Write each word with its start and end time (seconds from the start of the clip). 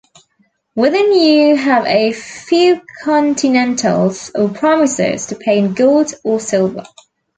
Within 0.73 1.13
you 1.13 1.55
have 1.57 1.85
a 1.85 2.11
few 2.11 2.81
continentals 3.03 4.31
or 4.33 4.49
promises 4.49 5.27
to 5.27 5.35
pay 5.35 5.59
in 5.59 5.75
gold 5.75 6.11
or 6.23 6.39
silver. 6.39 6.85